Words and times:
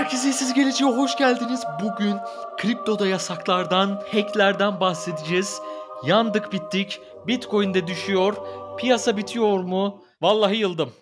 Herkese 0.00 0.32
siz 0.32 0.54
geleceğe 0.54 0.90
hoş 0.90 1.16
geldiniz. 1.16 1.62
Bugün 1.82 2.16
kriptoda 2.56 3.06
yasaklardan, 3.06 4.02
hacklerden 4.12 4.80
bahsedeceğiz. 4.80 5.60
Yandık 6.06 6.52
bittik. 6.52 7.00
Bitcoin 7.26 7.74
de 7.74 7.86
düşüyor. 7.86 8.34
Piyasa 8.78 9.16
bitiyor 9.16 9.60
mu? 9.60 10.04
Vallahi 10.22 10.56
yıldım. 10.56 10.92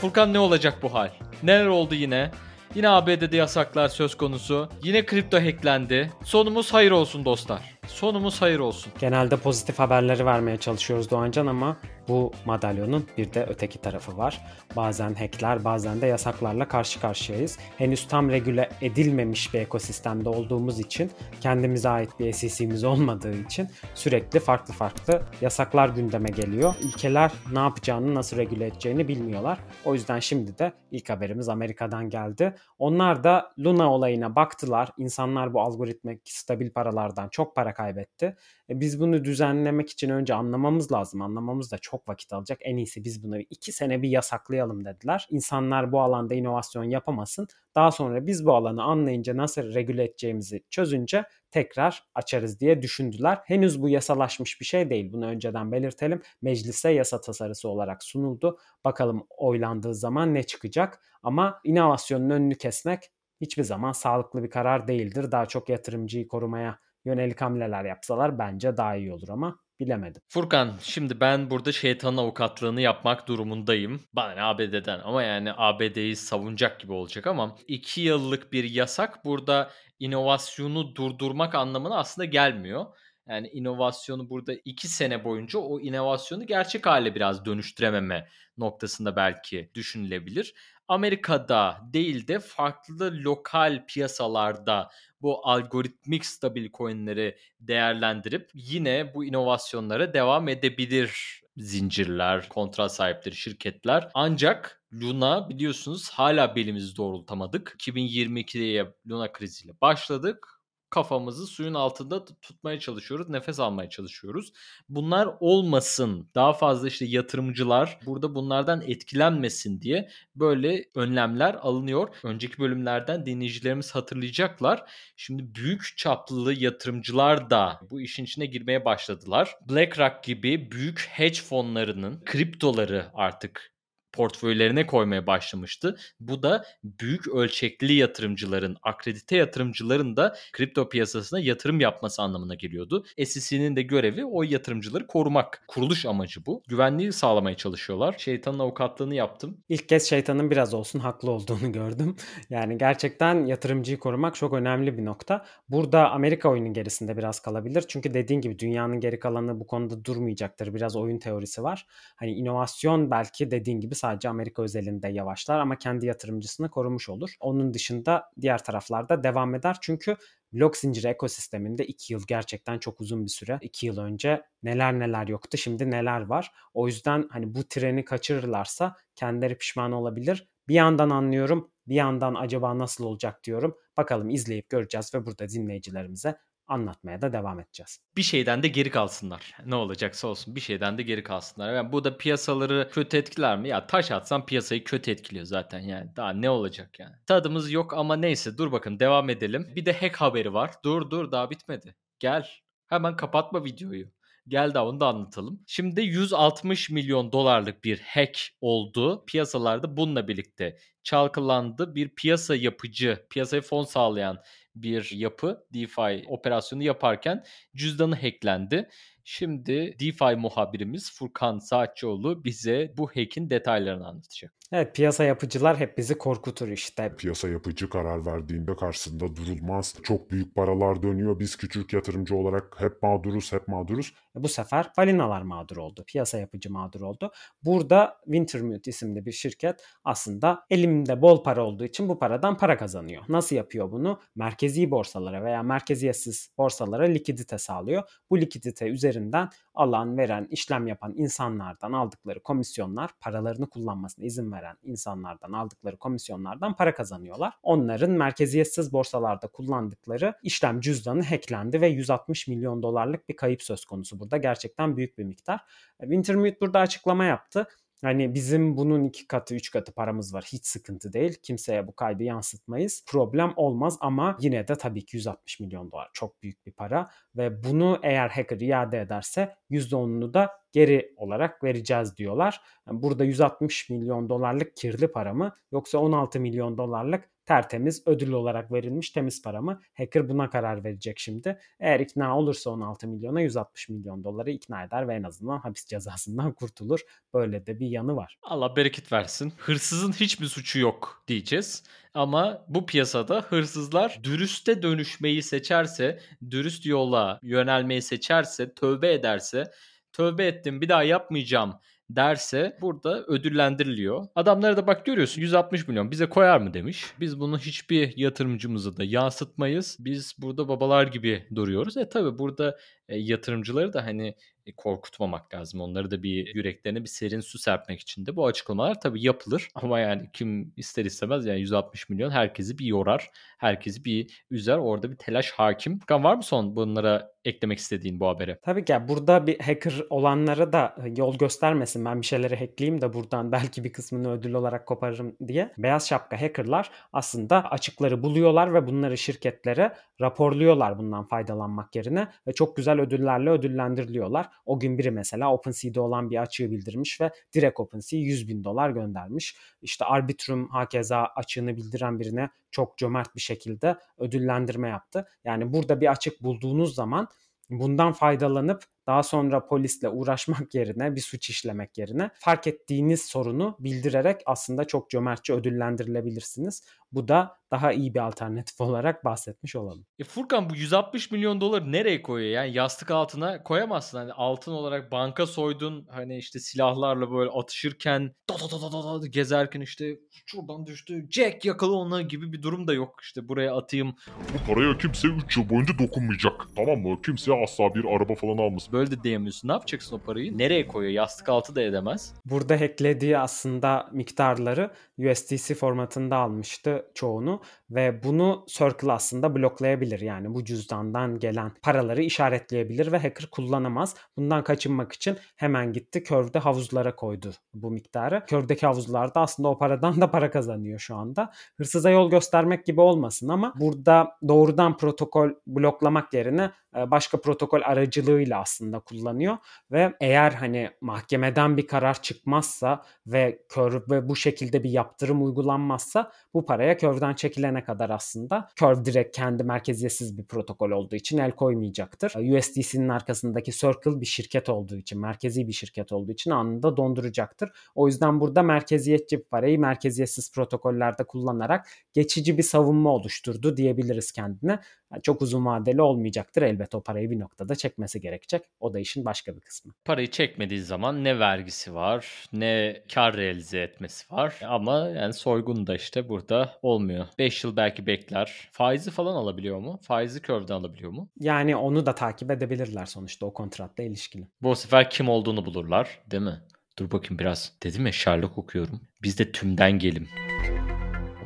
Furkan 0.00 0.32
ne 0.32 0.38
olacak 0.38 0.78
bu 0.82 0.94
hal? 0.94 1.10
Neler 1.42 1.66
oldu 1.66 1.94
yine? 1.94 2.30
Yine 2.74 2.88
ABD'de 2.88 3.36
yasaklar 3.36 3.88
söz 3.88 4.16
konusu. 4.16 4.68
Yine 4.82 5.06
kripto 5.06 5.36
hacklendi. 5.36 6.12
Sonumuz 6.24 6.74
hayır 6.74 6.90
olsun 6.90 7.24
dostlar. 7.24 7.75
Sonumuz 7.86 8.42
hayır 8.42 8.58
olsun. 8.58 8.92
Genelde 8.98 9.36
pozitif 9.36 9.78
haberleri 9.78 10.26
vermeye 10.26 10.56
çalışıyoruz 10.56 11.10
Doğancan 11.10 11.46
ama 11.46 11.76
bu 12.08 12.32
madalyonun 12.44 13.06
bir 13.18 13.32
de 13.32 13.46
öteki 13.48 13.80
tarafı 13.80 14.16
var. 14.16 14.40
Bazen 14.76 15.14
hackler 15.14 15.64
bazen 15.64 16.00
de 16.00 16.06
yasaklarla 16.06 16.68
karşı 16.68 17.00
karşıyayız. 17.00 17.58
Henüz 17.78 18.08
tam 18.08 18.30
regüle 18.30 18.68
edilmemiş 18.80 19.54
bir 19.54 19.60
ekosistemde 19.60 20.28
olduğumuz 20.28 20.80
için 20.80 21.10
kendimize 21.40 21.88
ait 21.88 22.20
bir 22.20 22.32
SEC'miz 22.32 22.84
olmadığı 22.84 23.40
için 23.40 23.68
sürekli 23.94 24.40
farklı 24.40 24.74
farklı 24.74 25.22
yasaklar 25.40 25.88
gündeme 25.88 26.28
geliyor. 26.28 26.74
Ülkeler 26.82 27.32
ne 27.52 27.58
yapacağını 27.58 28.14
nasıl 28.14 28.36
regüle 28.36 28.66
edeceğini 28.66 29.08
bilmiyorlar. 29.08 29.58
O 29.84 29.94
yüzden 29.94 30.20
şimdi 30.20 30.58
de 30.58 30.72
ilk 30.90 31.10
haberimiz 31.10 31.48
Amerika'dan 31.48 32.10
geldi. 32.10 32.54
Onlar 32.78 33.24
da 33.24 33.52
Luna 33.58 33.92
olayına 33.92 34.36
baktılar. 34.36 34.88
İnsanlar 34.98 35.54
bu 35.54 35.60
algoritmik 35.60 36.20
stabil 36.24 36.70
paralardan 36.70 37.28
çok 37.28 37.56
para 37.56 37.74
kaybetti. 37.76 38.36
E 38.70 38.80
biz 38.80 39.00
bunu 39.00 39.24
düzenlemek 39.24 39.90
için 39.90 40.10
önce 40.10 40.34
anlamamız 40.34 40.92
lazım. 40.92 41.22
Anlamamız 41.22 41.72
da 41.72 41.78
çok 41.78 42.08
vakit 42.08 42.32
alacak. 42.32 42.58
En 42.62 42.76
iyisi 42.76 43.04
biz 43.04 43.22
bunu 43.22 43.38
iki 43.38 43.72
sene 43.72 44.02
bir 44.02 44.08
yasaklayalım 44.08 44.84
dediler. 44.84 45.26
İnsanlar 45.30 45.92
bu 45.92 46.00
alanda 46.00 46.34
inovasyon 46.34 46.84
yapamasın. 46.84 47.48
Daha 47.74 47.90
sonra 47.90 48.26
biz 48.26 48.46
bu 48.46 48.54
alanı 48.54 48.82
anlayınca 48.82 49.36
nasıl 49.36 49.74
regüle 49.74 50.04
edeceğimizi 50.04 50.64
çözünce 50.70 51.24
tekrar 51.50 52.02
açarız 52.14 52.60
diye 52.60 52.82
düşündüler. 52.82 53.38
Henüz 53.44 53.82
bu 53.82 53.88
yasalaşmış 53.88 54.60
bir 54.60 54.66
şey 54.66 54.90
değil. 54.90 55.12
Bunu 55.12 55.26
önceden 55.26 55.72
belirtelim. 55.72 56.22
Meclise 56.42 56.90
yasa 56.90 57.20
tasarısı 57.20 57.68
olarak 57.68 58.02
sunuldu. 58.02 58.58
Bakalım 58.84 59.26
oylandığı 59.36 59.94
zaman 59.94 60.34
ne 60.34 60.42
çıkacak. 60.42 61.00
Ama 61.22 61.60
inovasyonun 61.64 62.30
önünü 62.30 62.54
kesmek 62.54 63.00
hiçbir 63.40 63.62
zaman 63.62 63.92
sağlıklı 63.92 64.42
bir 64.42 64.50
karar 64.50 64.88
değildir. 64.88 65.32
Daha 65.32 65.46
çok 65.46 65.68
yatırımcıyı 65.68 66.28
korumaya 66.28 66.78
yönelik 67.06 67.40
hamleler 67.40 67.84
yapsalar 67.84 68.38
bence 68.38 68.76
daha 68.76 68.96
iyi 68.96 69.12
olur 69.12 69.28
ama 69.28 69.58
bilemedim. 69.80 70.22
Furkan 70.28 70.72
şimdi 70.82 71.20
ben 71.20 71.50
burada 71.50 71.72
şeytanın 71.72 72.16
avukatlığını 72.16 72.80
yapmak 72.80 73.28
durumundayım. 73.28 74.00
Bana 74.12 74.34
ne 74.34 74.42
ABD'den 74.42 75.00
ama 75.04 75.22
yani 75.22 75.52
ABD'yi 75.56 76.16
savunacak 76.16 76.80
gibi 76.80 76.92
olacak 76.92 77.26
ama 77.26 77.56
2 77.68 78.00
yıllık 78.00 78.52
bir 78.52 78.64
yasak 78.64 79.24
burada 79.24 79.70
inovasyonu 79.98 80.94
durdurmak 80.94 81.54
anlamına 81.54 81.96
aslında 81.96 82.24
gelmiyor. 82.24 82.86
Yani 83.28 83.48
inovasyonu 83.48 84.30
burada 84.30 84.52
2 84.64 84.88
sene 84.88 85.24
boyunca 85.24 85.58
o 85.58 85.80
inovasyonu 85.80 86.46
gerçek 86.46 86.86
hale 86.86 87.14
biraz 87.14 87.44
dönüştürememe 87.44 88.28
noktasında 88.58 89.16
belki 89.16 89.70
düşünülebilir. 89.74 90.54
Amerika'da 90.88 91.80
değil 91.92 92.28
de 92.28 92.38
farklı 92.38 93.14
lokal 93.24 93.84
piyasalarda 93.88 94.90
bu 95.22 95.48
algoritmik 95.48 96.26
stabil 96.26 96.70
coinleri 96.72 97.38
değerlendirip 97.60 98.50
yine 98.54 99.14
bu 99.14 99.24
inovasyonlara 99.24 100.14
devam 100.14 100.48
edebilir 100.48 101.42
zincirler, 101.56 102.48
kontrat 102.48 102.94
sahipleri, 102.94 103.34
şirketler. 103.34 104.10
Ancak 104.14 104.82
Luna 104.92 105.48
biliyorsunuz 105.48 106.10
hala 106.10 106.56
belimizi 106.56 106.96
doğrultamadık. 106.96 107.76
2022'ye 107.78 108.94
Luna 109.10 109.32
kriziyle 109.32 109.72
başladık 109.80 110.55
kafamızı 110.90 111.46
suyun 111.46 111.74
altında 111.74 112.24
tutmaya 112.24 112.78
çalışıyoruz. 112.78 113.28
Nefes 113.28 113.60
almaya 113.60 113.90
çalışıyoruz. 113.90 114.52
Bunlar 114.88 115.28
olmasın. 115.40 116.30
Daha 116.34 116.52
fazla 116.52 116.88
işte 116.88 117.04
yatırımcılar 117.04 117.98
burada 118.06 118.34
bunlardan 118.34 118.82
etkilenmesin 118.86 119.80
diye 119.80 120.08
böyle 120.36 120.84
önlemler 120.94 121.54
alınıyor. 121.54 122.08
Önceki 122.24 122.58
bölümlerden 122.58 123.26
dinleyicilerimiz 123.26 123.94
hatırlayacaklar. 123.94 124.90
Şimdi 125.16 125.54
büyük 125.54 125.94
çaplı 125.96 126.52
yatırımcılar 126.52 127.50
da 127.50 127.80
bu 127.90 128.00
işin 128.00 128.24
içine 128.24 128.46
girmeye 128.46 128.84
başladılar. 128.84 129.54
BlackRock 129.70 130.24
gibi 130.24 130.70
büyük 130.70 131.08
hedge 131.10 131.40
fonlarının 131.40 132.22
kriptoları 132.24 133.06
artık 133.14 133.75
portföylerine 134.16 134.86
koymaya 134.86 135.26
başlamıştı. 135.26 135.96
Bu 136.20 136.42
da 136.42 136.64
büyük 136.84 137.28
ölçekli 137.28 137.92
yatırımcıların, 137.92 138.76
akredite 138.82 139.36
yatırımcıların 139.36 140.16
da 140.16 140.36
kripto 140.52 140.88
piyasasına 140.88 141.40
yatırım 141.40 141.80
yapması 141.80 142.22
anlamına 142.22 142.54
geliyordu. 142.54 143.04
SEC'nin 143.24 143.76
de 143.76 143.82
görevi 143.82 144.24
o 144.24 144.42
yatırımcıları 144.42 145.06
korumak. 145.06 145.64
Kuruluş 145.68 146.06
amacı 146.06 146.46
bu. 146.46 146.62
Güvenliği 146.68 147.12
sağlamaya 147.12 147.56
çalışıyorlar. 147.56 148.14
Şeytanın 148.18 148.58
avukatlığını 148.58 149.14
yaptım. 149.14 149.58
İlk 149.68 149.88
kez 149.88 150.08
şeytanın 150.08 150.50
biraz 150.50 150.74
olsun 150.74 150.98
haklı 150.98 151.30
olduğunu 151.30 151.72
gördüm. 151.72 152.16
Yani 152.50 152.78
gerçekten 152.78 153.46
yatırımcıyı 153.46 153.98
korumak 153.98 154.34
çok 154.34 154.52
önemli 154.52 154.98
bir 154.98 155.04
nokta. 155.04 155.44
Burada 155.68 156.10
Amerika 156.10 156.48
oyunun 156.48 156.72
gerisinde 156.72 157.16
biraz 157.16 157.40
kalabilir. 157.40 157.84
Çünkü 157.88 158.14
dediğin 158.14 158.40
gibi 158.40 158.58
dünyanın 158.58 159.00
geri 159.00 159.18
kalanı 159.18 159.60
bu 159.60 159.66
konuda 159.66 160.04
durmayacaktır. 160.04 160.74
Biraz 160.74 160.96
oyun 160.96 161.18
teorisi 161.18 161.62
var. 161.62 161.86
Hani 162.16 162.32
inovasyon 162.32 163.10
belki 163.10 163.50
dediğin 163.50 163.80
gibi 163.80 163.94
sadece 164.06 164.28
Amerika 164.28 164.62
özelinde 164.62 165.08
yavaşlar 165.08 165.60
ama 165.60 165.78
kendi 165.78 166.06
yatırımcısını 166.06 166.70
korumuş 166.70 167.08
olur. 167.08 167.30
Onun 167.40 167.74
dışında 167.74 168.30
diğer 168.40 168.64
taraflarda 168.64 169.22
devam 169.24 169.54
eder. 169.54 169.76
Çünkü 169.80 170.16
blok 170.52 170.76
zinciri 170.76 171.06
ekosisteminde 171.08 171.86
2 171.86 172.12
yıl 172.12 172.22
gerçekten 172.26 172.78
çok 172.78 173.00
uzun 173.00 173.24
bir 173.24 173.30
süre. 173.30 173.58
2 173.60 173.86
yıl 173.86 173.98
önce 173.98 174.42
neler 174.62 174.98
neler 174.98 175.28
yoktu 175.28 175.58
şimdi 175.58 175.90
neler 175.90 176.20
var. 176.20 176.52
O 176.74 176.86
yüzden 176.86 177.28
hani 177.30 177.54
bu 177.54 177.68
treni 177.68 178.04
kaçırırlarsa 178.04 178.96
kendileri 179.14 179.58
pişman 179.58 179.92
olabilir. 179.92 180.48
Bir 180.68 180.74
yandan 180.74 181.10
anlıyorum 181.10 181.70
bir 181.88 181.94
yandan 181.94 182.34
acaba 182.34 182.78
nasıl 182.78 183.04
olacak 183.04 183.44
diyorum. 183.44 183.76
Bakalım 183.96 184.30
izleyip 184.30 184.70
göreceğiz 184.70 185.14
ve 185.14 185.26
burada 185.26 185.48
dinleyicilerimize 185.48 186.38
anlatmaya 186.68 187.22
da 187.22 187.32
devam 187.32 187.60
edeceğiz. 187.60 187.98
Bir 188.16 188.22
şeyden 188.22 188.62
de 188.62 188.68
geri 188.68 188.90
kalsınlar. 188.90 189.54
Ne 189.66 189.74
olacaksa 189.74 190.28
olsun 190.28 190.56
bir 190.56 190.60
şeyden 190.60 190.98
de 190.98 191.02
geri 191.02 191.22
kalsınlar. 191.22 191.72
Yani 191.72 191.92
bu 191.92 192.04
da 192.04 192.16
piyasaları 192.16 192.90
kötü 192.92 193.16
etkiler 193.16 193.58
mi? 193.58 193.68
Ya 193.68 193.86
taş 193.86 194.10
atsan 194.10 194.46
piyasayı 194.46 194.84
kötü 194.84 195.10
etkiliyor 195.10 195.46
zaten 195.46 195.80
yani. 195.80 196.16
Daha 196.16 196.30
ne 196.30 196.50
olacak 196.50 197.00
yani? 197.00 197.14
Tadımız 197.26 197.72
yok 197.72 197.94
ama 197.94 198.16
neyse 198.16 198.58
dur 198.58 198.72
bakın 198.72 199.00
devam 199.00 199.30
edelim. 199.30 199.72
Bir 199.76 199.86
de 199.86 199.92
hack 199.92 200.16
haberi 200.16 200.54
var. 200.54 200.70
Dur 200.84 201.10
dur 201.10 201.32
daha 201.32 201.50
bitmedi. 201.50 201.96
Gel. 202.18 202.48
Hemen 202.86 203.16
kapatma 203.16 203.64
videoyu. 203.64 204.06
Gel 204.48 204.74
de 204.74 204.78
onu 204.78 205.00
da 205.00 205.06
anlatalım. 205.06 205.62
Şimdi 205.66 206.00
160 206.00 206.90
milyon 206.90 207.32
dolarlık 207.32 207.84
bir 207.84 208.00
hack 208.00 208.38
oldu. 208.60 209.24
Piyasalarda 209.26 209.96
bununla 209.96 210.28
birlikte 210.28 210.78
çalkalandı. 211.02 211.94
Bir 211.94 212.08
piyasa 212.08 212.56
yapıcı, 212.56 213.26
piyasaya 213.30 213.62
fon 213.62 213.84
sağlayan 213.84 214.42
bir 214.82 215.10
yapı 215.12 215.66
DeFi 215.74 216.24
operasyonu 216.28 216.82
yaparken 216.82 217.44
cüzdanı 217.76 218.14
hacklendi. 218.16 218.88
Şimdi 219.28 219.96
DeFi 220.00 220.36
muhabirimiz 220.36 221.12
Furkan 221.12 221.58
Saatçıoğlu 221.58 222.44
bize 222.44 222.94
bu 222.96 223.08
hack'in 223.08 223.50
detaylarını 223.50 224.06
anlatacak. 224.06 224.56
Evet 224.72 224.96
piyasa 224.96 225.24
yapıcılar 225.24 225.78
hep 225.78 225.98
bizi 225.98 226.18
korkutur 226.18 226.68
işte. 226.68 227.16
Piyasa 227.18 227.48
yapıcı 227.48 227.90
karar 227.90 228.26
verdiğinde 228.26 228.76
karşısında 228.76 229.36
durulmaz. 229.36 229.94
Çok 230.02 230.30
büyük 230.30 230.54
paralar 230.54 231.02
dönüyor. 231.02 231.38
Biz 231.38 231.56
küçük 231.56 231.92
yatırımcı 231.92 232.36
olarak 232.36 232.80
hep 232.80 233.02
mağduruz, 233.02 233.52
hep 233.52 233.68
mağduruz. 233.68 234.14
Bu 234.34 234.48
sefer 234.48 234.90
balinalar 234.98 235.42
mağdur 235.42 235.76
oldu. 235.76 236.04
Piyasa 236.06 236.38
yapıcı 236.38 236.72
mağdur 236.72 237.00
oldu. 237.00 237.32
Burada 237.62 238.16
Wintermute 238.24 238.90
isimli 238.90 239.26
bir 239.26 239.32
şirket 239.32 239.82
aslında 240.04 240.66
elimde 240.70 241.22
bol 241.22 241.42
para 241.42 241.64
olduğu 241.64 241.84
için 241.84 242.08
bu 242.08 242.18
paradan 242.18 242.56
para 242.56 242.76
kazanıyor. 242.76 243.22
Nasıl 243.28 243.56
yapıyor 243.56 243.92
bunu? 243.92 244.20
Merkezi 244.34 244.90
borsalara 244.90 245.44
veya 245.44 245.62
merkeziyetsiz 245.62 246.50
borsalara 246.58 247.04
likidite 247.04 247.58
sağlıyor. 247.58 248.02
Bu 248.30 248.40
likidite 248.40 248.86
üzerinden 249.16 249.48
alan, 249.74 250.18
veren, 250.18 250.46
işlem 250.50 250.86
yapan 250.86 251.14
insanlardan 251.16 251.92
aldıkları 251.92 252.40
komisyonlar, 252.40 253.10
paralarını 253.20 253.68
kullanmasına 253.68 254.24
izin 254.24 254.52
veren 254.52 254.76
insanlardan 254.82 255.52
aldıkları 255.52 255.96
komisyonlardan 255.96 256.76
para 256.76 256.94
kazanıyorlar. 256.94 257.54
Onların 257.62 258.10
merkeziyetsiz 258.10 258.92
borsalarda 258.92 259.46
kullandıkları 259.46 260.34
işlem 260.42 260.80
cüzdanı 260.80 261.22
hacklendi 261.22 261.80
ve 261.80 261.88
160 261.88 262.48
milyon 262.48 262.82
dolarlık 262.82 263.28
bir 263.28 263.36
kayıp 263.36 263.62
söz 263.62 263.84
konusu 263.84 264.20
burada. 264.20 264.36
Gerçekten 264.36 264.96
büyük 264.96 265.18
bir 265.18 265.24
miktar. 265.24 265.60
Wintermute 266.00 266.60
burada 266.60 266.80
açıklama 266.80 267.24
yaptı. 267.24 267.66
Hani 268.06 268.34
bizim 268.34 268.76
bunun 268.76 269.04
iki 269.04 269.26
katı, 269.26 269.54
üç 269.54 269.70
katı 269.70 269.92
paramız 269.92 270.34
var. 270.34 270.44
Hiç 270.52 270.66
sıkıntı 270.66 271.12
değil. 271.12 271.34
Kimseye 271.42 271.86
bu 271.86 271.94
kaybı 271.94 272.22
yansıtmayız. 272.22 273.04
Problem 273.06 273.52
olmaz 273.56 273.98
ama 274.00 274.36
yine 274.40 274.68
de 274.68 274.74
tabii 274.74 275.04
ki 275.04 275.16
160 275.16 275.60
milyon 275.60 275.92
dolar 275.92 276.10
çok 276.12 276.42
büyük 276.42 276.66
bir 276.66 276.72
para. 276.72 277.10
Ve 277.36 277.64
bunu 277.64 277.98
eğer 278.02 278.28
hacker 278.28 278.60
iade 278.60 279.00
ederse 279.00 279.56
%10'unu 279.70 280.34
da 280.34 280.50
geri 280.72 281.14
olarak 281.16 281.64
vereceğiz 281.64 282.16
diyorlar. 282.16 282.60
burada 282.86 283.24
160 283.24 283.90
milyon 283.90 284.28
dolarlık 284.28 284.76
kirli 284.76 285.12
para 285.12 285.34
mı 285.34 285.56
yoksa 285.72 285.98
16 285.98 286.40
milyon 286.40 286.78
dolarlık 286.78 287.30
tertemiz 287.46 288.02
ödül 288.06 288.32
olarak 288.32 288.72
verilmiş 288.72 289.10
temiz 289.10 289.42
para 289.42 289.60
mı? 289.60 289.80
Hacker 289.94 290.28
buna 290.28 290.50
karar 290.50 290.84
verecek 290.84 291.18
şimdi. 291.18 291.58
Eğer 291.80 292.00
ikna 292.00 292.38
olursa 292.38 292.70
16 292.70 293.08
milyona 293.08 293.40
160 293.40 293.88
milyon 293.88 294.24
doları 294.24 294.50
ikna 294.50 294.84
eder 294.84 295.08
ve 295.08 295.14
en 295.14 295.22
azından 295.22 295.58
hapis 295.58 295.86
cezasından 295.86 296.52
kurtulur. 296.54 297.00
Böyle 297.34 297.66
de 297.66 297.80
bir 297.80 297.86
yanı 297.86 298.16
var. 298.16 298.38
Allah 298.42 298.76
bereket 298.76 299.12
versin. 299.12 299.52
Hırsızın 299.56 300.12
hiçbir 300.12 300.46
suçu 300.46 300.78
yok 300.78 301.24
diyeceğiz. 301.28 301.84
Ama 302.14 302.64
bu 302.68 302.86
piyasada 302.86 303.40
hırsızlar 303.40 304.20
dürüste 304.24 304.82
dönüşmeyi 304.82 305.42
seçerse, 305.42 306.20
dürüst 306.50 306.86
yola 306.86 307.40
yönelmeyi 307.42 308.02
seçerse, 308.02 308.74
tövbe 308.74 309.12
ederse, 309.12 309.72
tövbe 310.12 310.46
ettim 310.46 310.80
bir 310.80 310.88
daha 310.88 311.02
yapmayacağım 311.02 311.74
derse 312.10 312.78
burada 312.80 313.24
ödüllendiriliyor. 313.24 314.26
Adamlara 314.34 314.76
da 314.76 314.86
bak 314.86 315.06
görüyorsun 315.06 315.40
160 315.40 315.88
milyon 315.88 316.10
bize 316.10 316.28
koyar 316.28 316.60
mı 316.60 316.74
demiş. 316.74 317.04
Biz 317.20 317.40
bunu 317.40 317.58
hiçbir 317.58 318.16
yatırımcımıza 318.16 318.96
da 318.96 319.04
yansıtmayız. 319.04 319.96
Biz 320.00 320.34
burada 320.38 320.68
babalar 320.68 321.06
gibi 321.06 321.46
duruyoruz. 321.54 321.96
E 321.96 322.08
tabi 322.08 322.38
burada 322.38 322.78
yatırımcıları 323.08 323.92
da 323.92 324.06
hani 324.06 324.34
e, 324.66 324.72
korkutmamak 324.72 325.54
lazım. 325.54 325.80
Onları 325.80 326.10
da 326.10 326.22
bir 326.22 326.54
yüreklerine 326.54 327.02
bir 327.02 327.08
serin 327.08 327.40
su 327.40 327.58
serpmek 327.58 328.00
için 328.00 328.26
de 328.26 328.36
bu 328.36 328.46
açıklamalar 328.46 329.00
tabii 329.00 329.22
yapılır. 329.22 329.68
Ama 329.74 330.00
yani 330.00 330.30
kim 330.32 330.72
ister 330.76 331.04
istemez 331.04 331.46
yani 331.46 331.60
160 331.60 332.08
milyon 332.08 332.30
herkesi 332.30 332.78
bir 332.78 332.86
yorar. 332.86 333.30
Herkesi 333.58 334.04
bir 334.04 334.44
üzer. 334.50 334.78
Orada 334.78 335.10
bir 335.10 335.16
telaş 335.16 335.50
hakim. 335.50 335.98
Kan 335.98 336.24
var 336.24 336.34
mı 336.34 336.42
son 336.42 336.76
bunlara 336.76 337.36
eklemek 337.44 337.78
istediğin 337.78 338.20
bu 338.20 338.28
habere? 338.28 338.58
Tabii 338.62 338.84
ki 338.84 338.94
burada 339.08 339.46
bir 339.46 339.60
hacker 339.60 340.02
olanlara 340.10 340.72
da 340.72 340.96
yol 341.16 341.38
göstermesin. 341.38 342.04
Ben 342.04 342.20
bir 342.20 342.26
şeyleri 342.26 342.56
hackleyeyim 342.56 343.00
de 343.00 343.12
buradan 343.12 343.52
belki 343.52 343.84
bir 343.84 343.92
kısmını 343.92 344.32
ödül 344.32 344.54
olarak 344.54 344.86
koparırım 344.86 345.36
diye. 345.48 345.72
Beyaz 345.78 346.08
şapka 346.08 346.40
hackerlar 346.42 346.90
aslında 347.12 347.70
açıkları 347.70 348.22
buluyorlar 348.22 348.74
ve 348.74 348.86
bunları 348.86 349.18
şirketlere 349.18 349.94
raporluyorlar 350.20 350.98
bundan 350.98 351.28
faydalanmak 351.28 351.96
yerine 351.96 352.28
ve 352.46 352.52
çok 352.52 352.76
güzel 352.76 352.95
ödüllerle 352.98 353.50
ödüllendiriliyorlar. 353.50 354.48
O 354.66 354.80
gün 354.80 354.98
biri 354.98 355.10
mesela 355.10 355.52
OpenSea'de 355.52 356.00
olan 356.00 356.30
bir 356.30 356.42
açığı 356.42 356.70
bildirmiş 356.70 357.20
ve 357.20 357.30
direkt 357.54 357.80
OpenSea 357.80 358.18
100 358.20 358.48
bin 358.48 358.64
dolar 358.64 358.90
göndermiş. 358.90 359.56
İşte 359.82 360.04
Arbitrum 360.04 360.68
hakeza 360.68 361.24
açığını 361.36 361.76
bildiren 361.76 362.20
birine 362.20 362.50
çok 362.70 362.98
cömert 362.98 363.34
bir 363.34 363.40
şekilde 363.40 363.96
ödüllendirme 364.18 364.88
yaptı. 364.88 365.26
Yani 365.44 365.72
burada 365.72 366.00
bir 366.00 366.10
açık 366.10 366.42
bulduğunuz 366.42 366.94
zaman 366.94 367.28
bundan 367.70 368.12
faydalanıp 368.12 368.84
daha 369.06 369.22
sonra 369.22 369.66
polisle 369.66 370.08
uğraşmak 370.08 370.74
yerine 370.74 371.14
bir 371.14 371.20
suç 371.20 371.50
işlemek 371.50 371.98
yerine 371.98 372.30
fark 372.34 372.66
ettiğiniz 372.66 373.24
sorunu 373.24 373.76
bildirerek 373.78 374.40
aslında 374.46 374.84
çok 374.84 375.10
cömertçe 375.10 375.52
ödüllendirilebilirsiniz. 375.52 376.84
Bu 377.12 377.28
da 377.28 377.58
daha 377.70 377.92
iyi 377.92 378.14
bir 378.14 378.20
alternatif 378.20 378.80
olarak 378.80 379.24
bahsetmiş 379.24 379.76
olalım. 379.76 380.06
E 380.18 380.24
Furkan 380.24 380.70
bu 380.70 380.76
160 380.76 381.30
milyon 381.30 381.60
dolar 381.60 381.92
nereye 381.92 382.22
koyuyor? 382.22 382.52
Yani 382.52 382.76
yastık 382.76 383.10
altına 383.10 383.62
koyamazsın. 383.62 384.18
Hani 384.18 384.32
altın 384.32 384.72
olarak 384.72 385.12
banka 385.12 385.46
soydun 385.46 386.06
hani 386.10 386.38
işte 386.38 386.58
silahlarla 386.60 387.30
böyle 387.30 387.50
atışırken 387.50 388.32
da 388.50 388.54
da 388.54 388.92
da 388.92 388.92
da 388.92 389.22
da 389.22 389.26
gezerken 389.26 389.80
işte 389.80 390.18
şuradan 390.46 390.86
düştü 390.86 391.26
Jack 391.30 391.64
yakalı 391.64 391.96
ona 391.96 392.22
gibi 392.22 392.52
bir 392.52 392.62
durum 392.62 392.86
da 392.86 392.94
yok. 392.94 393.14
İşte 393.22 393.48
buraya 393.48 393.76
atayım. 393.76 394.14
Bu 394.54 394.72
paraya 394.72 394.98
kimse 394.98 395.28
3 395.28 395.56
yıl 395.56 395.68
boyunca 395.68 395.98
dokunmayacak. 395.98 396.66
Tamam 396.76 396.98
mı? 396.98 397.22
Kimseye 397.22 397.62
asla 397.62 397.94
bir 397.94 398.04
araba 398.16 398.34
falan 398.34 398.58
almasın. 398.58 398.92
Böyle 398.92 399.10
de 399.10 399.22
diyemiyorsun. 399.22 399.68
Ne 399.68 399.72
yapacaksın 399.72 400.16
o 400.16 400.18
parayı? 400.18 400.58
Nereye 400.58 400.86
koyuyor? 400.86 401.12
Yastık 401.12 401.48
altı 401.48 401.76
da 401.76 401.82
edemez. 401.82 402.34
Burada 402.44 402.80
hacklediği 402.80 403.38
aslında 403.38 404.08
miktarları 404.12 404.90
USDC 405.18 405.74
formatında 405.74 406.36
almıştı 406.36 407.06
çoğunu 407.14 407.55
ve 407.90 408.22
bunu 408.22 408.64
Circle 408.68 409.12
aslında 409.12 409.54
bloklayabilir. 409.54 410.20
Yani 410.20 410.54
bu 410.54 410.64
cüzdandan 410.64 411.38
gelen 411.38 411.72
paraları 411.82 412.22
işaretleyebilir 412.22 413.12
ve 413.12 413.18
hacker 413.18 413.46
kullanamaz. 413.50 414.14
Bundan 414.36 414.64
kaçınmak 414.64 415.12
için 415.12 415.36
hemen 415.56 415.92
gitti 415.92 416.24
Curve'de 416.24 416.58
havuzlara 416.58 417.16
koydu 417.16 417.52
bu 417.74 417.90
miktarı. 417.90 418.42
Curve'deki 418.48 418.86
havuzlarda 418.86 419.40
aslında 419.40 419.68
o 419.68 419.78
paradan 419.78 420.20
da 420.20 420.30
para 420.30 420.50
kazanıyor 420.50 420.98
şu 420.98 421.16
anda. 421.16 421.52
Hırsıza 421.76 422.10
yol 422.10 422.30
göstermek 422.30 422.86
gibi 422.86 423.00
olmasın 423.00 423.48
ama 423.48 423.72
burada 423.80 424.36
doğrudan 424.48 424.96
protokol 424.96 425.50
bloklamak 425.66 426.34
yerine 426.34 426.70
başka 427.06 427.40
protokol 427.40 427.80
aracılığıyla 427.84 428.60
aslında 428.60 429.00
kullanıyor 429.00 429.56
ve 429.92 430.12
eğer 430.20 430.52
hani 430.52 430.90
mahkemeden 431.00 431.76
bir 431.76 431.86
karar 431.86 432.22
çıkmazsa 432.22 433.02
ve 433.26 433.58
Curve 433.74 434.28
bu 434.28 434.36
şekilde 434.36 434.84
bir 434.84 434.90
yaptırım 434.90 435.44
uygulanmazsa 435.44 436.32
bu 436.54 436.66
paraya 436.66 436.98
Curve'den 436.98 437.34
çekilene 437.34 437.84
kadar 437.84 438.10
aslında 438.10 438.68
Curve 438.76 439.04
direkt 439.04 439.36
kendi 439.36 439.64
merkeziyetsiz 439.64 440.38
bir 440.38 440.44
protokol 440.44 440.90
olduğu 440.90 441.16
için 441.16 441.38
el 441.38 441.52
koymayacaktır. 441.52 442.34
USDC'nin 442.34 443.08
arkasındaki 443.08 443.72
Circle 443.72 444.20
bir 444.20 444.26
şirket 444.26 444.68
olduğu 444.68 444.96
için, 444.96 445.20
merkezi 445.20 445.68
bir 445.68 445.72
şirket 445.72 446.12
olduğu 446.12 446.32
için 446.32 446.50
anında 446.50 446.96
donduracaktır. 446.96 447.70
O 447.94 448.06
yüzden 448.06 448.40
burada 448.40 448.62
merkeziyetçi 448.62 449.42
parayı 449.42 449.80
merkeziyetsiz 449.80 450.52
protokollerde 450.52 451.24
kullanarak 451.24 451.88
geçici 452.12 452.58
bir 452.58 452.62
savunma 452.62 453.10
oluşturdu 453.10 453.76
diyebiliriz 453.76 454.32
kendine. 454.32 454.78
Çok 455.22 455.42
uzun 455.42 455.66
vadeli 455.66 456.02
olmayacaktır. 456.02 456.62
Elbette 456.62 456.96
o 456.96 457.02
parayı 457.02 457.30
bir 457.30 457.40
noktada 457.40 457.74
çekmesi 457.74 458.20
gerekecek. 458.20 458.62
O 458.80 458.92
da 458.92 458.98
işin 458.98 459.24
başka 459.24 459.56
bir 459.56 459.60
kısmı. 459.60 459.92
Parayı 460.04 460.30
çekmediği 460.30 460.80
zaman 460.80 461.24
ne 461.24 461.38
vergisi 461.38 461.94
var, 461.94 462.46
ne 462.52 463.02
kar 463.14 463.36
realize 463.36 463.78
etmesi 463.80 464.34
var. 464.34 464.60
Ama 464.66 465.08
yani 465.08 465.32
soygun 465.32 465.86
da 465.86 465.94
işte 465.94 466.28
burada 466.28 466.78
olmuyor. 466.82 467.26
5 467.38 467.64
yıl 467.64 467.76
belki 467.76 468.06
bekler. 468.06 468.68
Faizi 468.72 469.10
falan 469.10 469.34
alabiliyor 469.34 469.78
mu? 469.78 469.98
Faizi 470.02 470.42
Curve'den 470.42 470.74
alabiliyor 470.74 471.10
mu? 471.10 471.28
Yani 471.40 471.76
onu 471.76 472.06
da 472.06 472.14
takip 472.14 472.50
edebilirler 472.50 473.06
sonuçta 473.06 473.46
o 473.46 473.52
kontratla 473.52 474.04
ilişkili. 474.04 474.48
Bu 474.62 474.76
sefer 474.76 475.10
kim 475.10 475.28
olduğunu 475.28 475.66
bulurlar 475.66 476.18
değil 476.30 476.42
mi? 476.42 476.60
Dur 476.98 477.10
bakayım 477.10 477.38
biraz. 477.38 477.72
Dedim 477.82 478.06
ya 478.06 478.12
Sherlock 478.12 478.58
okuyorum. 478.58 479.00
Biz 479.22 479.38
de 479.38 479.52
tümden 479.52 479.98
gelim. 479.98 480.28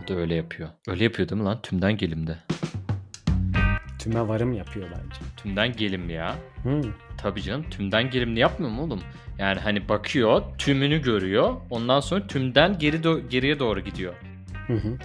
O 0.05 0.09
da 0.09 0.15
öyle 0.15 0.35
yapıyor. 0.35 0.69
Öyle 0.89 1.05
yapıyor 1.05 1.29
değil 1.29 1.41
mi 1.41 1.45
lan? 1.47 1.63
Tümden 1.63 1.97
gelimde. 1.97 2.39
Tüme 4.11 4.29
varım 4.29 4.53
yapıyor 4.53 4.87
bence. 4.91 5.21
Tümden 5.37 5.73
gelim 5.77 6.11
ya. 6.11 6.35
Hmm. 6.63 6.83
Tabii 7.19 7.43
canım 7.43 7.65
tümden 7.71 8.11
gelimli 8.11 8.41
yapmıyor 8.41 8.73
mu 8.73 8.83
oğlum? 8.83 9.01
Yani 9.39 9.61
hani 9.61 9.89
bakıyor, 9.89 10.43
tümünü 10.59 11.03
görüyor. 11.03 11.55
Ondan 11.71 12.01
sonra 12.01 12.27
tümden 12.27 12.79
geri 12.79 12.97
do- 12.97 13.29
geriye 13.29 13.59
doğru 13.59 13.81
gidiyor. 13.81 14.15
Hı 14.67 14.73
hı. 14.73 14.99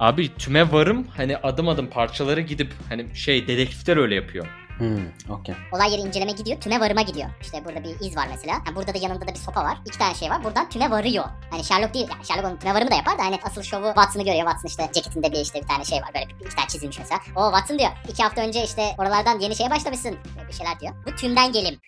Abi 0.00 0.34
tüme 0.34 0.72
varım 0.72 1.06
hani 1.16 1.36
adım 1.36 1.68
adım 1.68 1.86
parçalara 1.86 2.40
gidip 2.40 2.72
hani 2.88 3.06
şey 3.14 3.46
dedektifler 3.46 3.96
öyle 3.96 4.14
yapıyor. 4.14 4.46
Hmm, 4.80 5.08
okey. 5.30 5.54
Olay 5.72 5.92
yeri 5.92 6.00
inceleme 6.00 6.32
gidiyor, 6.32 6.60
tüme 6.60 6.80
varıma 6.80 7.02
gidiyor. 7.02 7.28
İşte 7.40 7.64
burada 7.64 7.84
bir 7.84 8.06
iz 8.06 8.16
var 8.16 8.26
mesela. 8.30 8.52
Yani 8.66 8.76
burada 8.76 8.94
da 8.94 8.98
yanında 8.98 9.28
da 9.28 9.30
bir 9.34 9.38
sopa 9.38 9.64
var. 9.64 9.78
İki 9.86 9.98
tane 9.98 10.14
şey 10.14 10.30
var. 10.30 10.44
Buradan 10.44 10.68
tüme 10.68 10.90
varıyor. 10.90 11.24
Hani 11.50 11.64
Sherlock 11.64 11.94
değil. 11.94 12.08
Yani 12.10 12.24
Sherlock 12.24 12.46
onun 12.46 12.56
tüme 12.56 12.74
varımı 12.74 12.90
da 12.90 12.94
yapar 12.94 13.18
da 13.18 13.22
hani 13.24 13.38
asıl 13.42 13.62
şovu 13.62 13.86
Watson'ı 13.86 14.24
görüyor. 14.24 14.44
Watson 14.44 14.68
işte 14.68 14.90
ceketinde 14.92 15.32
bir 15.32 15.40
işte 15.40 15.62
bir 15.62 15.66
tane 15.66 15.84
şey 15.84 15.98
var. 15.98 16.08
Böyle 16.14 16.28
bir, 16.28 16.46
iki 16.46 16.56
tane 16.56 16.68
çizilmiş 16.68 16.98
mesela. 16.98 17.20
O 17.36 17.50
Watson 17.50 17.78
diyor. 17.78 17.90
iki 18.08 18.22
hafta 18.22 18.42
önce 18.42 18.64
işte 18.64 18.82
oralardan 18.98 19.40
yeni 19.40 19.56
şeye 19.56 19.70
başlamışsın. 19.70 20.18
Böyle 20.36 20.48
bir 20.48 20.54
şeyler 20.54 20.80
diyor. 20.80 20.92
Bu 21.06 21.16
tümden 21.16 21.52
gelim. 21.52 21.80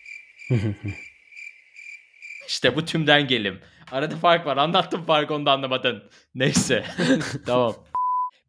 İşte 2.49 2.77
bu 2.77 2.85
tümden 2.85 3.27
gelim. 3.27 3.61
Arada 3.93 4.17
fark 4.17 4.47
var. 4.47 4.57
Anlattım 4.57 5.05
farkı 5.05 5.35
onu 5.35 5.47
da 5.47 5.53
anlamadın. 5.53 6.11
Neyse. 6.35 6.85
tamam. 7.47 7.75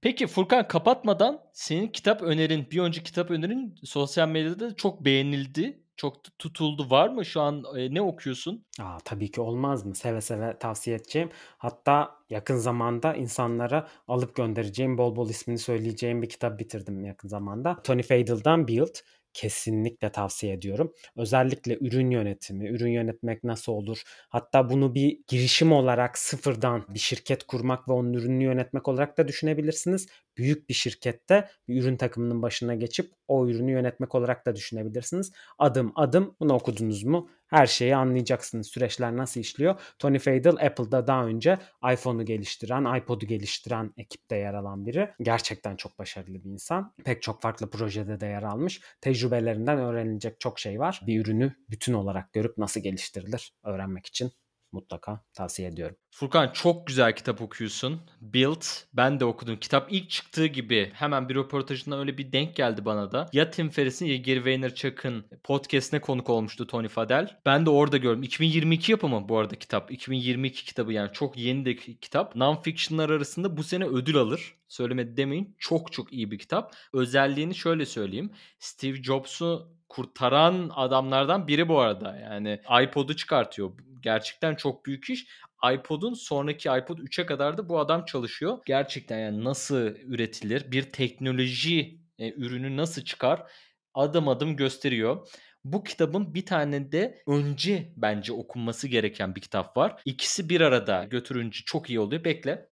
Peki 0.04 0.28
Furkan 0.28 0.68
kapatmadan 0.68 1.42
senin 1.54 1.88
kitap 1.88 2.22
önerin, 2.22 2.68
bir 2.72 2.80
önceki 2.80 3.04
kitap 3.04 3.32
önerin 3.32 3.76
sosyal 3.84 4.28
medyada 4.28 4.76
çok 4.76 5.06
beğenildi. 5.06 5.84
Çok 5.98 6.40
tutuldu. 6.40 6.90
Var 6.90 7.10
mı 7.10 7.26
şu 7.26 7.42
an 7.42 7.64
e, 7.78 7.94
ne 7.94 8.02
okuyorsun? 8.02 8.66
Aa, 8.82 8.98
tabii 9.06 9.32
ki 9.32 9.42
olmaz 9.42 9.86
mı? 9.86 9.96
Seve 9.96 10.22
seve 10.22 10.58
tavsiye 10.60 10.96
edeceğim. 10.96 11.30
Hatta 11.58 12.16
yakın 12.30 12.58
zamanda 12.58 13.14
insanlara 13.16 13.88
alıp 14.08 14.36
göndereceğim, 14.36 14.98
bol 14.98 15.16
bol 15.16 15.30
ismini 15.30 15.58
söyleyeceğim 15.58 16.22
bir 16.22 16.30
kitap 16.30 16.60
bitirdim 16.60 17.06
yakın 17.06 17.28
zamanda. 17.28 17.82
Tony 17.84 18.02
Fadell'dan 18.02 18.68
Build 18.68 18.96
kesinlikle 19.34 20.12
tavsiye 20.12 20.54
ediyorum. 20.54 20.94
Özellikle 21.16 21.78
ürün 21.82 22.10
yönetimi, 22.12 22.70
ürün 22.70 22.92
yönetmek 22.92 23.44
nasıl 23.44 23.72
olur? 23.72 24.02
Hatta 24.30 24.70
bunu 24.70 24.96
bir 24.96 25.20
girişim 25.28 25.72
olarak 25.72 26.18
sıfırdan 26.18 26.86
bir 26.90 27.00
şirket 27.00 27.44
kurmak 27.44 27.88
ve 27.90 27.94
onun 27.94 28.14
ürününü 28.14 28.44
yönetmek 28.44 28.88
olarak 28.88 29.18
da 29.18 29.28
düşünebilirsiniz. 29.28 30.08
Büyük 30.38 30.70
bir 30.70 30.74
şirkette 30.74 31.50
bir 31.68 31.82
ürün 31.82 31.98
takımının 31.98 32.42
başına 32.42 32.76
geçip 32.76 33.12
o 33.28 33.48
ürünü 33.48 33.72
yönetmek 33.72 34.16
olarak 34.16 34.46
da 34.46 34.56
düşünebilirsiniz. 34.56 35.32
Adım 35.60 35.92
adım 35.96 36.36
bunu 36.40 36.54
okudunuz 36.54 37.04
mu? 37.04 37.30
Her 37.48 37.68
şeyi 37.68 37.96
anlayacaksınız. 37.96 38.68
Süreçler 38.68 39.18
nasıl 39.18 39.40
işliyor? 39.40 39.80
Tony 40.00 40.20
Fadell 40.20 40.66
Apple'da 40.66 41.08
daha 41.08 41.26
önce 41.26 41.60
iPhone'u 41.94 42.26
geliştiren, 42.26 42.98
iPod'u 42.98 43.26
geliştiren 43.26 43.94
ekipte 43.98 44.36
yer 44.36 44.54
alan 44.54 44.86
biri. 44.86 45.10
Gerçekten 45.22 45.76
çok 45.76 46.00
başarılı 46.00 46.44
bir 46.44 46.50
insan. 46.50 46.94
Pek 47.06 47.22
çok 47.22 47.42
farklı 47.42 47.70
projede 47.70 48.20
de 48.20 48.26
yer 48.26 48.44
almış. 48.44 48.82
Tecrübelerinden 49.02 49.78
öğrenilecek 49.80 50.40
çok 50.40 50.60
şey 50.60 50.80
var. 50.80 51.02
Bir 51.08 51.22
ürünü 51.22 51.56
bütün 51.70 51.94
olarak 51.94 52.34
görüp 52.34 52.58
nasıl 52.58 52.82
geliştirilir 52.82 53.54
öğrenmek 53.64 54.06
için 54.06 54.32
mutlaka 54.74 55.24
tavsiye 55.34 55.68
ediyorum. 55.68 55.96
Furkan 56.12 56.52
çok 56.54 56.88
güzel 56.88 57.16
kitap 57.16 57.42
okuyorsun. 57.42 58.02
Build 58.22 58.62
ben 58.94 59.20
de 59.20 59.26
okudum. 59.26 59.58
Kitap 59.58 59.94
ilk 59.94 60.10
çıktığı 60.10 60.46
gibi 60.46 60.92
hemen 60.94 61.30
bir 61.30 61.36
röportajından 61.36 62.00
öyle 62.00 62.18
bir 62.18 62.32
denk 62.32 62.56
geldi 62.56 62.86
bana 62.86 63.12
da. 63.12 63.30
Ya 63.34 63.50
Tim 63.50 63.70
Ferriss'in 63.70 64.06
ya 64.06 64.18
Gary 64.18 64.46
Vaynerchuk'un 64.46 65.26
podcastine 65.44 66.02
konuk 66.02 66.30
olmuştu 66.30 66.68
Tony 66.68 66.88
Fadell. 66.88 67.40
Ben 67.46 67.66
de 67.66 67.70
orada 67.70 67.98
gördüm. 67.98 68.24
2022 68.24 68.92
yapımı 68.92 69.30
bu 69.30 69.38
arada 69.38 69.56
kitap. 69.56 69.92
2022 69.92 70.66
kitabı 70.66 70.94
yani 70.94 71.14
çok 71.14 71.38
yeni 71.38 71.66
de 71.66 71.76
kitap. 71.76 72.36
Non-fiction'lar 72.36 73.14
arasında 73.14 73.58
bu 73.58 73.64
sene 73.64 73.86
ödül 73.86 74.18
alır. 74.18 74.56
Söylemedi 74.68 75.18
demeyin. 75.18 75.56
Çok 75.60 75.92
çok 75.92 76.14
iyi 76.14 76.32
bir 76.32 76.40
kitap. 76.40 76.76
Özelliğini 76.94 77.56
şöyle 77.56 77.86
söyleyeyim. 77.86 78.32
Steve 78.60 79.04
Jobs'u 79.04 79.74
kurtaran 79.94 80.72
adamlardan 80.76 81.48
biri 81.48 81.70
bu 81.70 81.80
arada. 81.80 82.18
Yani 82.18 82.62
iPod'u 82.84 83.16
çıkartıyor. 83.16 83.72
Gerçekten 84.02 84.56
çok 84.56 84.86
büyük 84.86 85.10
iş. 85.10 85.28
iPod'un 85.74 86.14
sonraki 86.14 86.70
iPod 86.70 86.98
3'e 86.98 87.26
kadar 87.26 87.58
da 87.58 87.70
bu 87.70 87.80
adam 87.80 88.06
çalışıyor. 88.06 88.58
Gerçekten 88.66 89.20
yani 89.20 89.44
nasıl 89.44 89.96
üretilir? 89.96 90.72
Bir 90.72 90.84
teknoloji 90.92 92.00
e, 92.20 92.34
ürünü 92.34 92.78
nasıl 92.78 93.02
çıkar? 93.02 93.52
Adım 93.94 94.28
adım 94.28 94.56
gösteriyor. 94.56 95.28
Bu 95.64 95.84
kitabın 95.84 96.34
bir 96.34 96.46
tane 96.46 96.92
de 96.92 97.24
önce 97.28 97.94
bence 97.98 98.34
okunması 98.34 98.88
gereken 98.88 99.36
bir 99.36 99.42
kitap 99.42 99.78
var. 99.78 100.02
İkisi 100.06 100.50
bir 100.50 100.62
arada 100.62 101.04
götürünce 101.04 101.60
çok 101.66 101.90
iyi 101.90 102.00
oluyor. 102.00 102.24
Bekle. 102.24 102.70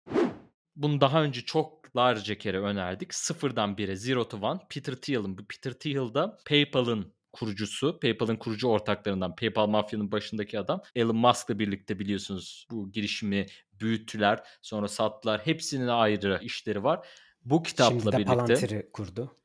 Bunu 0.83 1.01
daha 1.01 1.23
önce 1.23 1.41
çoklarca 1.41 2.39
kere 2.39 2.59
önerdik. 2.61 3.15
Sıfırdan 3.15 3.77
bire, 3.79 3.97
Zero 3.97 4.29
to 4.29 4.37
One. 4.37 4.61
Peter 4.71 4.95
Thiel'in. 4.95 5.39
Bu 5.39 5.47
Peter 5.47 5.73
Thiel 5.73 6.15
da 6.15 6.39
PayPal'ın 6.47 7.13
kurucusu, 7.33 7.99
PayPal'ın 8.03 8.37
kurucu 8.37 8.69
ortaklarından, 8.69 9.37
PayPal 9.37 9.67
mafyanın 9.67 10.13
başındaki 10.13 10.59
adam. 10.59 10.83
Elon 10.95 11.17
Musk'la 11.17 11.59
birlikte 11.59 11.99
biliyorsunuz 11.99 12.67
bu 12.71 12.93
girişimi 12.93 13.47
büyüttüler, 13.81 14.43
sonra 14.63 14.89
sattılar. 14.89 15.41
Hepsinin 15.45 15.87
ayrı 15.87 16.41
işleri 16.43 16.85
var. 16.85 17.07
Bu 17.45 17.63
kitapla 17.63 18.01
Şimdi 18.01 18.13
de 18.13 18.13
birlikte 18.13 18.35
Palantir'i 18.35 18.91
kurdu. 18.93 19.37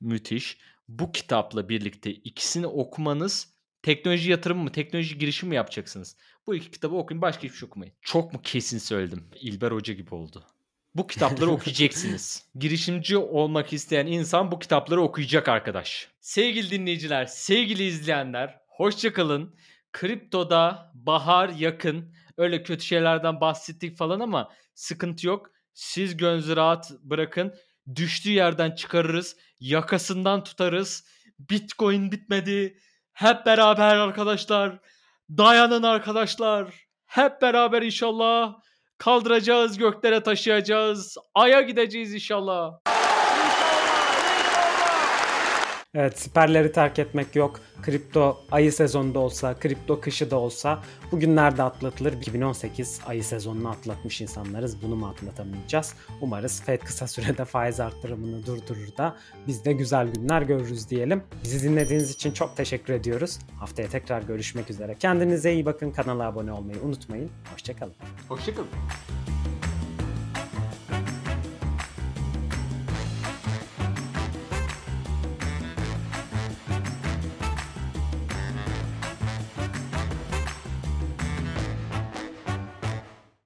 müthiş. 0.00 0.58
Bu 0.88 1.12
kitapla 1.12 1.68
birlikte 1.68 2.10
ikisini 2.12 2.66
okumanız 2.66 3.54
teknoloji 3.82 4.30
yatırımı 4.30 4.62
mı, 4.62 4.72
teknoloji 4.72 5.18
girişimi 5.18 5.50
mi 5.50 5.56
yapacaksınız? 5.56 6.16
Bu 6.46 6.54
iki 6.54 6.70
kitabı 6.70 6.94
okuyun, 6.96 7.22
başka 7.22 7.42
hiçbir 7.42 7.56
şey 7.56 7.66
okumayın. 7.66 7.94
Çok 8.02 8.32
mu 8.32 8.40
kesin 8.42 8.78
söyledim? 8.78 9.24
İlber 9.40 9.70
Hoca 9.70 9.94
gibi 9.94 10.14
oldu. 10.14 10.44
Bu 10.94 11.06
kitapları 11.06 11.50
okuyacaksınız. 11.50 12.44
Girişimci 12.54 13.16
olmak 13.16 13.72
isteyen 13.72 14.06
insan 14.06 14.52
bu 14.52 14.58
kitapları 14.58 15.02
okuyacak 15.02 15.48
arkadaş. 15.48 16.08
Sevgili 16.20 16.70
dinleyiciler, 16.70 17.26
sevgili 17.26 17.82
izleyenler, 17.82 18.60
hoşçakalın. 18.66 19.54
Kriptoda 19.92 20.92
bahar 20.94 21.48
yakın. 21.48 22.14
Öyle 22.36 22.62
kötü 22.62 22.84
şeylerden 22.84 23.40
bahsettik 23.40 23.96
falan 23.96 24.20
ama 24.20 24.50
sıkıntı 24.74 25.26
yok. 25.26 25.50
Siz 25.74 26.16
gönlünüzü 26.16 26.56
rahat 26.56 26.90
bırakın. 27.02 27.54
Düştüğü 27.96 28.30
yerden 28.30 28.70
çıkarırız. 28.70 29.36
Yakasından 29.60 30.44
tutarız. 30.44 31.04
Bitcoin 31.38 32.12
bitmedi. 32.12 32.78
Hep 33.12 33.46
beraber 33.46 33.96
arkadaşlar. 33.96 34.78
Dayanın 35.30 35.82
arkadaşlar. 35.82 36.74
Hep 37.06 37.42
beraber 37.42 37.82
inşallah. 37.82 38.60
Kaldıracağız, 39.00 39.78
göklere 39.78 40.22
taşıyacağız. 40.22 41.16
Ay'a 41.34 41.60
gideceğiz 41.60 42.14
inşallah. 42.14 42.72
Evet 45.94 46.18
siperleri 46.18 46.72
terk 46.72 46.98
etmek 46.98 47.36
yok. 47.36 47.60
Kripto 47.82 48.40
ayı 48.50 48.72
sezonunda 48.72 49.18
olsa, 49.18 49.54
kripto 49.54 50.00
kışı 50.00 50.30
da 50.30 50.36
olsa 50.36 50.82
bugünlerde 51.12 51.62
atlatılır. 51.62 52.12
2018 52.12 53.00
ayı 53.06 53.24
sezonunu 53.24 53.68
atlatmış 53.68 54.20
insanlarız. 54.20 54.82
Bunu 54.82 54.96
mu 54.96 55.06
atlatamayacağız? 55.06 55.94
Umarız 56.20 56.62
Fed 56.62 56.80
kısa 56.80 57.06
sürede 57.06 57.44
faiz 57.44 57.80
arttırımını 57.80 58.46
durdurur 58.46 58.96
da 58.98 59.16
biz 59.46 59.64
de 59.64 59.72
güzel 59.72 60.08
günler 60.08 60.42
görürüz 60.42 60.90
diyelim. 60.90 61.22
Bizi 61.44 61.68
dinlediğiniz 61.68 62.10
için 62.10 62.32
çok 62.32 62.56
teşekkür 62.56 62.92
ediyoruz. 62.92 63.38
Haftaya 63.58 63.88
tekrar 63.88 64.22
görüşmek 64.22 64.70
üzere. 64.70 64.96
Kendinize 64.98 65.52
iyi 65.52 65.66
bakın. 65.66 65.90
Kanala 65.90 66.26
abone 66.26 66.52
olmayı 66.52 66.80
unutmayın. 66.82 67.30
Hoşçakalın. 67.52 67.94
Hoşçakalın. 68.28 68.68